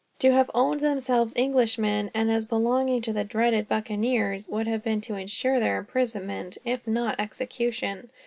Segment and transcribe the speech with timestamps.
[0.17, 4.99] To have owned themselves Englishmen, and as belonging to the dreaded buccaneers, would have been
[5.01, 8.09] to ensure their imprisonment, if not execution.